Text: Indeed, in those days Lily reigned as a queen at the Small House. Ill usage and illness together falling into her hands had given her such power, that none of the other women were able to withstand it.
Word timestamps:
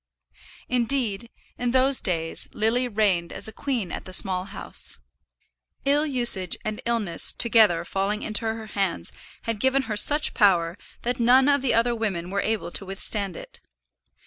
Indeed, 0.67 1.29
in 1.59 1.69
those 1.69 2.01
days 2.01 2.47
Lily 2.53 2.87
reigned 2.87 3.31
as 3.31 3.47
a 3.47 3.53
queen 3.53 3.91
at 3.91 4.05
the 4.05 4.13
Small 4.13 4.45
House. 4.45 4.99
Ill 5.85 6.07
usage 6.07 6.57
and 6.65 6.81
illness 6.87 7.31
together 7.31 7.85
falling 7.85 8.23
into 8.23 8.45
her 8.47 8.65
hands 8.65 9.11
had 9.43 9.59
given 9.59 9.83
her 9.83 9.95
such 9.95 10.33
power, 10.33 10.75
that 11.03 11.19
none 11.19 11.47
of 11.47 11.61
the 11.61 11.75
other 11.75 11.93
women 11.93 12.31
were 12.31 12.41
able 12.41 12.71
to 12.71 12.83
withstand 12.87 13.35
it. 13.37 13.61